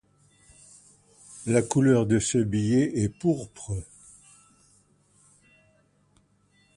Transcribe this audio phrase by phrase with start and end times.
[1.45, 3.71] La couleur de ce billet est pourpre.